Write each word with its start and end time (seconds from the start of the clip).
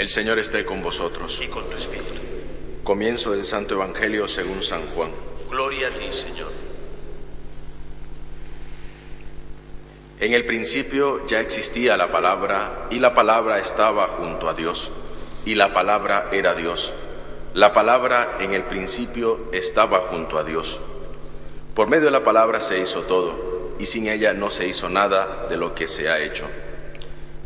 El 0.00 0.08
Señor 0.08 0.38
esté 0.38 0.64
con 0.64 0.80
vosotros. 0.82 1.42
y 1.42 1.48
con 1.48 1.68
tu 1.68 1.76
espíritu. 1.76 2.22
Comienzo 2.82 3.32
del 3.32 3.44
Santo 3.44 3.74
Evangelio 3.74 4.26
según 4.28 4.62
San 4.62 4.80
Juan. 4.94 5.10
Gloria 5.50 5.88
a 5.88 5.90
ti, 5.90 6.10
Señor. 6.10 6.50
En 10.18 10.32
el 10.32 10.46
principio 10.46 11.26
ya 11.26 11.40
existía 11.40 11.98
la 11.98 12.10
palabra 12.10 12.86
y 12.88 12.98
la 12.98 13.12
palabra 13.12 13.58
estaba 13.58 14.08
junto 14.08 14.48
a 14.48 14.54
Dios 14.54 14.90
y 15.44 15.54
la 15.54 15.74
palabra 15.74 16.30
era 16.32 16.54
Dios. 16.54 16.94
La 17.52 17.74
palabra 17.74 18.38
en 18.40 18.54
el 18.54 18.62
principio 18.62 19.50
estaba 19.52 20.00
junto 20.00 20.38
a 20.38 20.44
Dios. 20.44 20.80
Por 21.74 21.90
medio 21.90 22.06
de 22.06 22.10
la 22.10 22.24
palabra 22.24 22.62
se 22.62 22.78
hizo 22.78 23.02
todo 23.02 23.74
y 23.78 23.84
sin 23.84 24.08
ella 24.08 24.32
no 24.32 24.48
se 24.48 24.66
hizo 24.66 24.88
nada 24.88 25.46
de 25.50 25.58
lo 25.58 25.74
que 25.74 25.88
se 25.88 26.08
ha 26.08 26.20
hecho. 26.20 26.48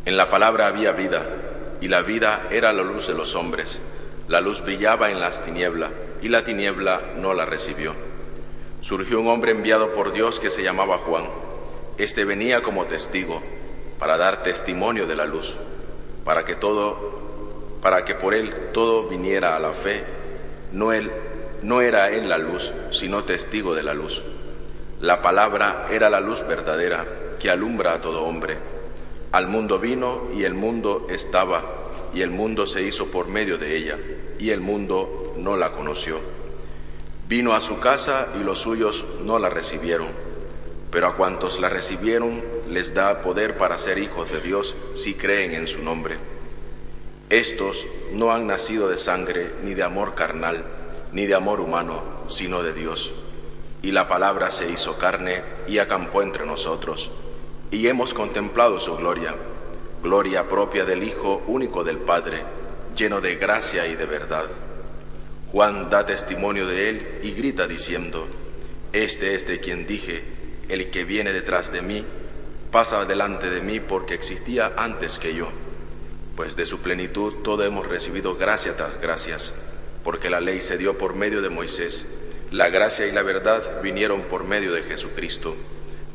En 0.05 0.17
la 0.17 0.29
palabra 0.29 0.69
había 0.69 0.93
vida 0.93 1.54
y 1.85 1.89
la 1.89 2.01
vida 2.01 2.49
era 2.51 2.73
la 2.73 2.83
luz 2.83 3.09
de 3.09 3.13
los 3.13 3.35
hombres. 3.35 3.79
La 4.27 4.41
luz 4.41 4.63
brillaba 4.63 5.11
en 5.11 5.21
las 5.21 5.43
tinieblas 5.43 5.91
y 6.23 6.31
la 6.31 6.43
tiniebla 6.43 7.13
no 7.19 7.35
la 7.35 7.45
recibió. 7.45 7.95
Surgió 8.81 9.21
un 9.21 9.29
hombre 9.29 9.53
enviado 9.53 9.93
por 9.93 10.15
Dios 10.15 10.41
que 10.41 10.49
se 10.49 10.63
llamaba 10.63 10.97
Juan. 10.97 11.27
Este 11.99 12.25
venía 12.25 12.63
como 12.63 12.87
testigo 12.87 13.43
para 13.99 14.17
dar 14.17 14.43
testimonio 14.43 15.07
de 15.07 15.15
la 15.15 15.27
luz, 15.27 15.59
para 16.25 16.47
que 16.47 16.55
todo 16.55 17.23
para 17.83 18.07
que 18.07 18.15
por 18.15 18.33
él 18.33 18.71
todo 18.73 19.07
viniera 19.07 19.55
a 19.55 19.61
la 19.61 19.75
fe. 19.75 20.07
No 20.73 20.91
él 20.91 21.13
no 21.61 21.83
era 21.83 22.09
él 22.13 22.31
la 22.31 22.39
luz, 22.39 22.73
sino 22.93 23.25
testigo 23.25 23.75
de 23.75 23.83
la 23.83 23.93
luz. 23.93 24.25
La 25.03 25.21
palabra 25.21 25.85
era 25.91 26.09
la 26.09 26.21
luz 26.21 26.47
verdadera 26.49 27.05
que 27.39 27.51
alumbra 27.51 27.93
a 27.93 28.01
todo 28.01 28.25
hombre. 28.25 28.74
Al 29.35 29.49
mundo 29.49 29.81
vino 29.81 30.29
y 30.33 30.45
el 30.45 30.55
mundo 30.55 31.09
estaba, 31.11 31.65
y 32.15 32.21
el 32.21 32.31
mundo 32.31 32.67
se 32.67 32.85
hizo 32.85 33.11
por 33.11 33.27
medio 33.27 33.59
de 33.59 33.77
ella, 33.77 33.99
y 34.39 34.51
el 34.51 34.61
mundo 34.61 35.35
no 35.37 35.57
la 35.57 35.73
conoció. 35.73 36.21
Vino 37.29 37.53
a 37.53 37.61
su 37.61 37.81
casa 37.81 38.29
y 38.41 38.45
los 38.45 38.61
suyos 38.61 39.05
no 39.25 39.41
la 39.41 39.51
recibieron, 39.51 40.07
pero 40.93 41.09
a 41.09 41.17
cuantos 41.17 41.59
la 41.59 41.69
recibieron 41.69 42.41
les 42.69 42.95
da 42.95 43.23
poder 43.23 43.57
para 43.57 43.77
ser 43.77 43.99
hijos 43.99 44.31
de 44.31 44.41
Dios 44.41 44.77
si 44.95 45.15
creen 45.15 45.51
en 45.51 45.67
su 45.67 45.83
nombre. 45.83 46.17
Estos 47.29 47.89
no 48.13 48.31
han 48.31 48.47
nacido 48.47 48.89
de 48.89 48.97
sangre, 48.97 49.51
ni 49.65 49.75
de 49.75 49.83
amor 49.83 50.15
carnal, 50.15 50.65
ni 51.11 51.27
de 51.27 51.35
amor 51.35 51.59
humano, 51.61 52.05
sino 52.29 52.63
de 52.63 52.73
Dios. 52.73 53.13
Y 53.83 53.91
la 53.91 54.07
palabra 54.07 54.53
se 54.53 54.71
hizo 54.71 54.97
carne 54.97 55.43
y 55.67 55.79
acampó 55.79 56.23
entre 56.23 56.47
nosotros, 56.47 57.11
y 57.75 57.89
hemos 57.89 58.15
contemplado 58.15 58.79
su 58.79 58.97
gloria, 58.97 59.35
gloria 60.03 60.49
propia 60.49 60.85
del 60.85 61.03
Hijo 61.03 61.43
único 61.47 61.85
del 61.85 61.99
Padre, 61.99 62.43
lleno 62.97 63.21
de 63.21 63.35
gracia 63.35 63.87
y 63.87 63.97
de 63.97 64.07
verdad. 64.07 64.47
Juan 65.51 65.91
da 65.91 66.07
testimonio 66.07 66.67
de 66.67 66.89
él 66.89 67.19
y 67.23 67.33
grita 67.33 67.67
diciendo, 67.67 68.27
Este 68.93 69.35
es 69.35 69.47
de 69.47 69.61
quien 69.61 69.87
dije, 69.87 70.23
el 70.69 70.91
que 70.91 71.05
viene 71.05 71.33
detrás 71.33 71.73
de 71.73 71.83
mí, 71.83 72.05
pasa 72.71 73.05
delante 73.05 73.51
de 73.51 73.61
mí 73.61 73.81
porque 73.81 74.15
existía 74.15 74.73
antes 74.77 75.19
que 75.19 75.35
yo 75.35 75.49
pues 76.37 76.57
de 76.57 76.67
su 76.67 76.81
plenitud 76.81 77.35
todo 77.45 77.65
hemos 77.65 77.87
recibido 77.87 78.35
gracia 78.37 78.77
tras 78.77 79.01
gracias, 79.01 79.55
porque 80.03 80.31
la 80.31 80.41
ley 80.41 80.61
se 80.61 80.77
dio 80.77 80.99
por 80.99 81.15
medio 81.15 81.43
de 81.43 81.49
Moisés, 81.49 82.07
la 82.51 82.69
gracia 82.69 83.07
y 83.07 83.13
la 83.13 83.23
verdad 83.23 83.83
vinieron 83.83 84.23
por 84.23 84.45
medio 84.45 84.73
de 84.73 84.83
Jesucristo. 84.83 85.55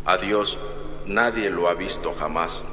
A 0.05 0.17
Dios 0.17 0.59
nadie 1.09 1.49
lo 1.49 1.67
ha 1.67 1.73
visto 1.73 2.13
jamás. 2.13 2.63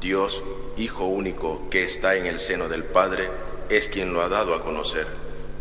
Dios, 0.00 0.44
Hijo 0.76 1.06
único 1.06 1.68
que 1.70 1.82
está 1.82 2.14
en 2.14 2.26
el 2.26 2.38
seno 2.38 2.68
del 2.68 2.84
Padre, 2.84 3.28
es 3.68 3.88
quien 3.88 4.12
lo 4.12 4.22
ha 4.22 4.28
dado 4.28 4.54
a 4.54 4.62
conocer. 4.62 5.08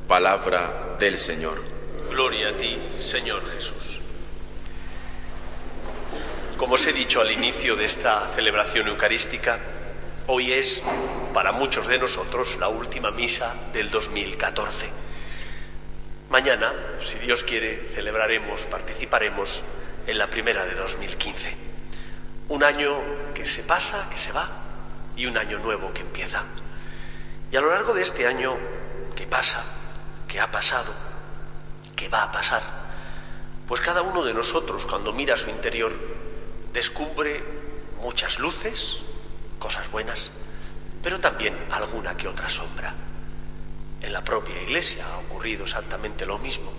Palabra 0.08 0.96
del 1.00 1.18
Señor. 1.18 1.64
Gloria 2.12 2.50
a 2.50 2.54
ti, 2.54 2.78
Señor 3.00 3.44
Jesús. 3.50 4.00
Como 6.56 6.76
os 6.76 6.86
he 6.86 6.94
dicho 6.94 7.20
al 7.20 7.32
inicio 7.32 7.76
de 7.76 7.86
esta 7.86 8.30
celebración 8.36 8.88
eucarística, 8.88 9.60
hoy 10.28 10.52
es 10.54 10.84
para 11.34 11.52
muchos 11.52 11.88
de 11.88 11.98
nosotros 11.98 12.58
la 12.60 12.70
última 12.70 13.10
misa 13.10 13.56
del 13.74 13.90
2014. 13.90 14.90
Mañana, 16.30 16.74
si 17.04 17.18
Dios 17.20 17.44
quiere, 17.44 17.90
celebraremos, 17.96 18.68
participaremos 18.68 19.64
en 20.06 20.18
la 20.18 20.30
primera 20.30 20.66
de 20.66 20.76
2015. 20.76 21.67
Un 22.50 22.64
año 22.64 22.98
que 23.34 23.46
se 23.46 23.64
pasa, 23.64 24.08
que 24.10 24.18
se 24.18 24.32
va, 24.32 24.50
y 25.16 25.26
un 25.26 25.38
año 25.38 25.60
nuevo 25.60 25.94
que 25.94 26.02
empieza. 26.02 26.44
Y 27.52 27.56
a 27.56 27.62
lo 27.62 27.70
largo 27.70 27.94
de 27.94 28.04
este 28.04 28.28
año 28.28 28.58
que 29.16 29.28
pasa, 29.28 29.64
que 30.28 30.40
ha 30.40 30.52
pasado, 30.52 30.94
que 31.96 32.08
va 32.08 32.24
a 32.24 32.32
pasar, 32.32 32.64
pues 33.68 33.82
cada 33.82 34.02
uno 34.02 34.24
de 34.24 34.34
nosotros 34.34 34.86
cuando 34.86 35.12
mira 35.12 35.34
a 35.34 35.38
su 35.38 35.50
interior 35.50 35.92
descubre 36.72 37.44
muchas 38.02 38.40
luces, 38.40 38.98
cosas 39.60 39.90
buenas, 39.92 40.32
pero 41.04 41.20
también 41.20 41.58
alguna 41.72 42.16
que 42.16 42.28
otra 42.28 42.50
sombra. 42.50 42.94
En 44.02 44.14
la 44.14 44.24
propia 44.24 44.62
iglesia 44.62 45.06
ha 45.06 45.18
ocurrido 45.18 45.64
exactamente 45.64 46.26
lo 46.26 46.38
mismo. 46.38 46.72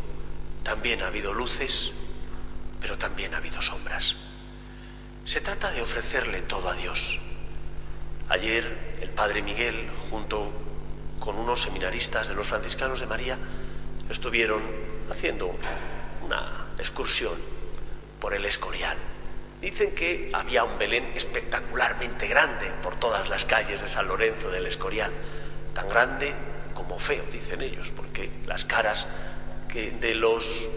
También 0.63 1.03
ha 1.03 1.09
habido 1.09 1.35
luces, 1.35 1.91
pero 2.81 2.97
también 2.97 3.35
ha 3.35 3.39
habido 3.39 3.61
sombras. 3.61 4.17
Se 5.29 5.43
trata 5.43 5.71
de 5.71 5.83
ofrecerle 5.83 6.41
todo 6.41 6.71
a 6.71 6.75
Dios. 6.75 7.19
Ayer 8.31 8.95
el 9.03 9.11
padre 9.11 9.43
Miguel, 9.43 9.91
junto 10.09 10.51
con 11.21 11.37
unos 11.37 11.61
seminaristas 11.61 12.29
de 12.29 12.35
los 12.35 12.47
franciscanos 12.47 12.99
de 12.99 13.07
María, 13.07 13.37
estuvieron 14.09 14.63
haciendo 15.11 15.55
una 16.23 16.69
excursión 16.79 17.35
por 18.19 18.33
el 18.33 18.47
Escorial. 18.47 18.97
Dicen 19.61 19.95
que 19.95 20.31
había 20.33 20.65
un 20.65 20.79
Belén 20.79 21.13
espectacularmente 21.15 22.27
grande 22.27 22.73
por 22.83 22.97
todas 22.97 23.29
las 23.29 23.45
calles 23.45 23.83
de 23.83 23.87
San 23.87 24.09
Lorenzo 24.09 24.51
del 24.51 24.65
Escorial, 24.65 25.13
tan 25.75 25.91
grande 25.91 26.33
como 26.73 26.99
feo, 26.99 27.25
dicen 27.31 27.61
ellos, 27.61 27.93
porque 27.95 28.31
las 28.47 28.65
caras 28.65 29.07
de 29.75 30.15
los 30.15 30.71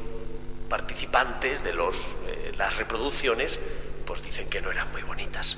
participantes 0.68 1.64
de 1.64 1.72
los, 1.72 1.96
eh, 2.28 2.52
las 2.58 2.76
reproducciones, 2.76 3.58
pues 4.06 4.22
dicen 4.22 4.50
que 4.50 4.62
no 4.62 4.72
eran 4.72 4.92
muy 4.92 5.02
bonitas. 5.04 5.58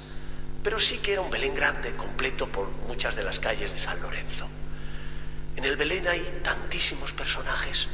Pero 0.63 0.79
sí 0.79 0.99
que 0.99 1.13
era 1.13 1.21
un 1.21 1.29
Belén 1.29 1.55
grande, 1.55 1.95
completo 1.95 2.47
por 2.47 2.67
muchas 2.87 3.15
de 3.15 3.23
las 3.23 3.39
calles 3.39 3.73
de 3.73 3.79
San 3.79 4.01
Lorenzo. 4.01 4.47
En 5.55 5.65
el 5.65 5.75
Belén 5.75 6.07
hay 6.07 6.39
tantísimos 6.43 7.13
personajes. 7.13 7.87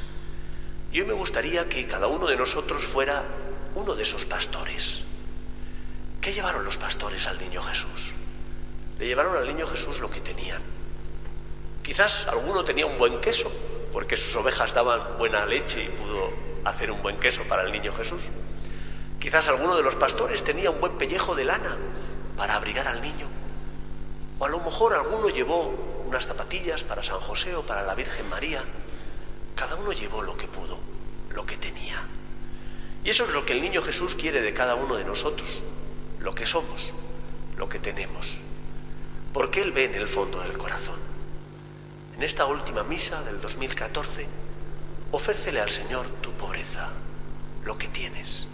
Yo 0.91 1.05
me 1.05 1.13
gustaría 1.13 1.67
que 1.67 1.87
cada 1.87 2.07
uno 2.07 2.27
de 2.27 2.35
nosotros 2.35 2.83
fuera 2.83 3.25
uno 3.75 3.95
de 3.95 4.03
esos 4.03 4.25
pastores. 4.25 5.03
¿Qué 6.21 6.33
llevaron 6.33 6.65
los 6.65 6.77
pastores 6.77 7.27
al 7.27 7.39
niño 7.39 7.61
Jesús? 7.61 8.13
Le 8.97 9.05
llevaron 9.05 9.37
al 9.37 9.47
niño 9.47 9.67
Jesús 9.67 9.99
lo 9.99 10.09
que 10.09 10.19
tenían. 10.19 10.61
Quizás 11.83 12.27
alguno 12.27 12.63
tenía 12.63 12.85
un 12.85 12.97
buen 12.97 13.21
queso, 13.21 13.51
porque 13.91 14.17
sus 14.17 14.35
ovejas 14.35 14.73
daban 14.73 15.17
buena 15.17 15.45
leche 15.45 15.83
y 15.83 15.89
pudo 15.89 16.31
hacer 16.65 16.91
un 16.91 17.01
buen 17.01 17.19
queso 17.19 17.43
para 17.47 17.63
el 17.63 17.71
niño 17.71 17.93
Jesús. 17.93 18.23
Quizás 19.19 19.49
alguno 19.49 19.75
de 19.75 19.83
los 19.83 19.95
pastores 19.95 20.43
tenía 20.43 20.71
un 20.71 20.79
buen 20.79 20.97
pellejo 20.97 21.35
de 21.35 21.43
lana 21.43 21.77
para 22.37 22.55
abrigar 22.55 22.87
al 22.87 23.01
niño. 23.01 23.27
O 24.39 24.45
a 24.45 24.49
lo 24.49 24.59
mejor 24.59 24.93
alguno 24.93 25.29
llevó 25.29 25.73
unas 26.07 26.25
zapatillas 26.25 26.83
para 26.83 27.03
San 27.03 27.19
José 27.19 27.55
o 27.55 27.65
para 27.65 27.83
la 27.83 27.95
Virgen 27.95 28.29
María. 28.29 28.63
Cada 29.55 29.75
uno 29.75 29.91
llevó 29.91 30.23
lo 30.23 30.37
que 30.37 30.47
pudo, 30.47 30.77
lo 31.31 31.45
que 31.45 31.57
tenía. 31.57 32.01
Y 33.03 33.09
eso 33.09 33.25
es 33.25 33.31
lo 33.31 33.45
que 33.45 33.53
el 33.53 33.61
niño 33.61 33.81
Jesús 33.81 34.15
quiere 34.15 34.41
de 34.41 34.53
cada 34.53 34.75
uno 34.75 34.95
de 34.95 35.03
nosotros, 35.03 35.63
lo 36.19 36.33
que 36.33 36.45
somos, 36.45 36.93
lo 37.57 37.67
que 37.67 37.79
tenemos. 37.79 38.39
Porque 39.33 39.61
Él 39.61 39.73
ve 39.73 39.85
en 39.85 39.95
el 39.95 40.07
fondo 40.07 40.39
del 40.39 40.57
corazón. 40.57 40.99
En 42.15 42.23
esta 42.23 42.45
última 42.45 42.83
misa 42.83 43.21
del 43.23 43.41
2014, 43.41 44.27
ofércele 45.11 45.59
al 45.59 45.69
Señor 45.69 46.07
tu 46.21 46.31
pobreza, 46.33 46.89
lo 47.65 47.77
que 47.77 47.87
tienes. 47.89 48.47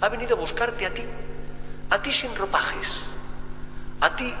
Ha 0.00 0.08
venido 0.08 0.36
a 0.36 0.38
buscarte 0.38 0.86
a 0.86 0.92
ti, 0.92 1.04
a 1.90 2.02
ti 2.02 2.12
sin 2.12 2.34
ropajes, 2.36 3.06
a 4.00 4.16
ti 4.16 4.32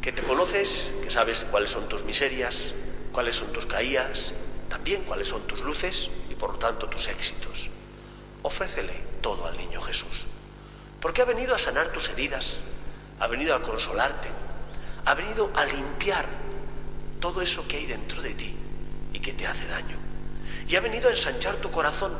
que 0.00 0.12
te 0.12 0.22
conoces, 0.22 0.88
que 1.02 1.10
sabes 1.10 1.46
cuáles 1.50 1.70
son 1.70 1.88
tus 1.88 2.04
miserias, 2.04 2.72
cuáles 3.12 3.36
son 3.36 3.52
tus 3.52 3.66
caídas, 3.66 4.32
también 4.68 5.02
cuáles 5.02 5.28
son 5.28 5.42
tus 5.46 5.60
luces 5.60 6.10
y 6.30 6.34
por 6.34 6.52
lo 6.52 6.58
tanto 6.58 6.88
tus 6.88 7.08
éxitos. 7.08 7.70
Ofrécele 8.42 8.94
todo 9.20 9.46
al 9.46 9.56
niño 9.56 9.80
Jesús, 9.80 10.26
porque 11.00 11.22
ha 11.22 11.24
venido 11.24 11.54
a 11.54 11.58
sanar 11.58 11.88
tus 11.88 12.08
heridas, 12.10 12.60
ha 13.18 13.26
venido 13.26 13.54
a 13.54 13.62
consolarte, 13.62 14.28
ha 15.04 15.14
venido 15.14 15.50
a 15.54 15.64
limpiar 15.64 16.26
todo 17.20 17.42
eso 17.42 17.66
que 17.66 17.78
hay 17.78 17.86
dentro 17.86 18.22
de 18.22 18.34
ti 18.34 18.54
y 19.12 19.20
que 19.20 19.32
te 19.32 19.46
hace 19.46 19.66
daño. 19.66 19.96
Y 20.68 20.76
ha 20.76 20.80
venido 20.80 21.08
a 21.08 21.12
ensanchar 21.12 21.56
tu 21.56 21.70
corazón 21.70 22.12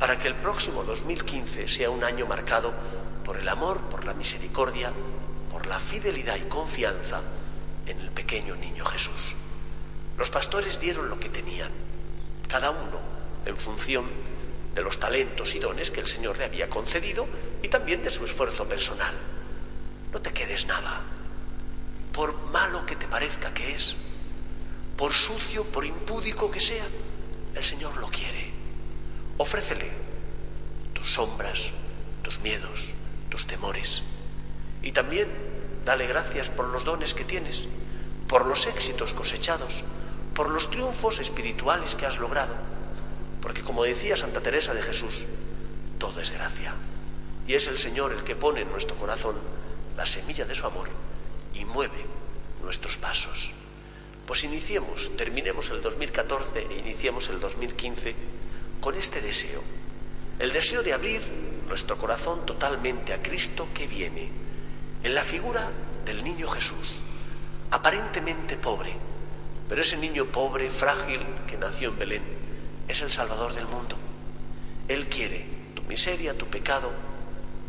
para 0.00 0.18
que 0.18 0.28
el 0.28 0.36
próximo 0.36 0.82
2015 0.82 1.68
sea 1.68 1.90
un 1.90 2.02
año 2.02 2.24
marcado 2.26 2.72
por 3.22 3.36
el 3.36 3.46
amor, 3.46 3.82
por 3.82 4.06
la 4.06 4.14
misericordia, 4.14 4.90
por 5.52 5.66
la 5.66 5.78
fidelidad 5.78 6.36
y 6.36 6.48
confianza 6.48 7.20
en 7.86 8.00
el 8.00 8.10
pequeño 8.10 8.56
niño 8.56 8.82
Jesús. 8.86 9.36
Los 10.16 10.30
pastores 10.30 10.80
dieron 10.80 11.10
lo 11.10 11.20
que 11.20 11.28
tenían, 11.28 11.70
cada 12.48 12.70
uno 12.70 12.98
en 13.44 13.56
función 13.58 14.06
de 14.74 14.82
los 14.82 14.98
talentos 14.98 15.54
y 15.54 15.58
dones 15.58 15.90
que 15.90 16.00
el 16.00 16.08
Señor 16.08 16.38
le 16.38 16.46
había 16.46 16.70
concedido 16.70 17.26
y 17.62 17.68
también 17.68 18.02
de 18.02 18.08
su 18.08 18.24
esfuerzo 18.24 18.66
personal. 18.66 19.14
No 20.12 20.20
te 20.20 20.32
quedes 20.32 20.64
nada, 20.66 21.02
por 22.12 22.34
malo 22.46 22.86
que 22.86 22.96
te 22.96 23.06
parezca 23.06 23.52
que 23.52 23.72
es, 23.72 23.96
por 24.96 25.12
sucio, 25.12 25.64
por 25.64 25.84
impúdico 25.84 26.50
que 26.50 26.60
sea, 26.60 26.86
el 27.54 27.64
Señor 27.64 27.98
lo 27.98 28.08
quiere. 28.08 28.49
Ofrécele 29.40 29.88
tus 30.92 31.14
sombras, 31.14 31.70
tus 32.22 32.40
miedos, 32.40 32.92
tus 33.30 33.46
temores. 33.46 34.02
Y 34.82 34.92
también 34.92 35.28
dale 35.82 36.06
gracias 36.06 36.50
por 36.50 36.66
los 36.66 36.84
dones 36.84 37.14
que 37.14 37.24
tienes, 37.24 37.66
por 38.28 38.44
los 38.44 38.66
éxitos 38.66 39.14
cosechados, 39.14 39.82
por 40.34 40.50
los 40.50 40.70
triunfos 40.70 41.20
espirituales 41.20 41.94
que 41.94 42.04
has 42.04 42.18
logrado. 42.18 42.52
Porque 43.40 43.62
como 43.62 43.84
decía 43.84 44.14
Santa 44.14 44.42
Teresa 44.42 44.74
de 44.74 44.82
Jesús, 44.82 45.24
todo 45.96 46.20
es 46.20 46.30
gracia. 46.30 46.74
Y 47.48 47.54
es 47.54 47.66
el 47.66 47.78
Señor 47.78 48.12
el 48.12 48.24
que 48.24 48.36
pone 48.36 48.60
en 48.60 48.70
nuestro 48.70 48.96
corazón 48.96 49.36
la 49.96 50.04
semilla 50.04 50.44
de 50.44 50.54
su 50.54 50.66
amor 50.66 50.90
y 51.54 51.64
mueve 51.64 52.04
nuestros 52.62 52.98
pasos. 52.98 53.54
Pues 54.26 54.44
iniciemos, 54.44 55.10
terminemos 55.16 55.70
el 55.70 55.80
2014 55.80 56.66
e 56.68 56.74
iniciemos 56.80 57.30
el 57.30 57.40
2015 57.40 58.14
con 58.80 58.96
este 58.96 59.20
deseo, 59.20 59.62
el 60.38 60.52
deseo 60.52 60.82
de 60.82 60.92
abrir 60.92 61.22
nuestro 61.68 61.98
corazón 61.98 62.46
totalmente 62.46 63.12
a 63.12 63.22
Cristo 63.22 63.68
que 63.74 63.86
viene, 63.86 64.30
en 65.02 65.14
la 65.14 65.22
figura 65.22 65.70
del 66.04 66.24
niño 66.24 66.48
Jesús, 66.48 67.00
aparentemente 67.70 68.56
pobre, 68.56 68.94
pero 69.68 69.82
ese 69.82 69.96
niño 69.96 70.26
pobre, 70.26 70.70
frágil, 70.70 71.20
que 71.46 71.56
nació 71.56 71.90
en 71.90 71.98
Belén, 71.98 72.22
es 72.88 73.00
el 73.02 73.12
Salvador 73.12 73.54
del 73.54 73.66
mundo. 73.66 73.96
Él 74.88 75.08
quiere 75.08 75.46
tu 75.74 75.82
miseria, 75.82 76.36
tu 76.36 76.46
pecado, 76.46 76.90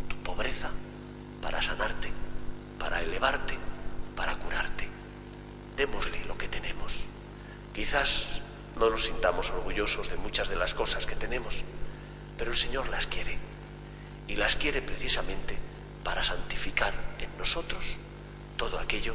tu 0.08 0.16
pobreza, 0.18 0.72
para 1.42 1.62
sanarte, 1.62 2.10
para 2.80 3.02
elevarte, 3.02 3.56
para 4.16 4.36
curarte 4.38 4.92
démosle 5.82 6.24
lo 6.26 6.38
que 6.38 6.48
tenemos. 6.48 6.94
Quizás 7.74 8.41
no 8.82 8.90
nos 8.90 9.06
sintamos 9.06 9.52
orgullosos 9.52 10.10
de 10.10 10.18
muchas 10.18 10.50
de 10.50 10.56
las 10.56 10.74
cosas 10.74 11.06
que 11.06 11.16
tenemos, 11.16 11.64
pero 12.36 12.50
el 12.50 12.58
Señor 12.58 12.90
las 12.90 13.06
quiere. 13.06 13.38
Y 14.28 14.36
las 14.36 14.56
quiere 14.56 14.82
precisamente 14.82 15.56
para 16.04 16.24
santificar 16.24 16.92
en 17.20 17.30
nosotros 17.38 17.98
todo 18.58 18.80
aquello 18.80 19.14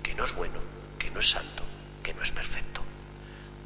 que 0.00 0.14
no 0.14 0.24
es 0.24 0.32
bueno, 0.36 0.60
que 0.96 1.10
no 1.10 1.18
es 1.18 1.28
santo, 1.28 1.64
que 2.04 2.14
no 2.14 2.22
es 2.22 2.30
perfecto. 2.30 2.82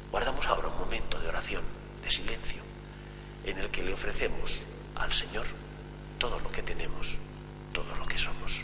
Guardamos 0.09 0.47
ahora 0.47 0.69
un 0.69 0.79
momento 0.79 1.19
de 1.19 1.27
oración, 1.27 1.63
de 2.01 2.09
silencio, 2.09 2.63
en 3.43 3.59
el 3.59 3.69
que 3.69 3.83
le 3.83 3.93
ofrecemos 3.93 4.63
al 4.95 5.13
Señor 5.13 5.45
todo 6.17 6.39
lo 6.39 6.51
que 6.51 6.63
tenemos, 6.63 7.17
todo 7.71 7.93
lo 7.95 8.07
que 8.07 8.17
somos. 8.17 8.63